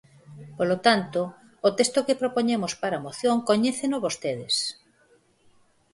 [0.57, 1.21] Polo tanto,
[1.67, 4.55] o texto que propoñemos para a moción coñéceno vostedes.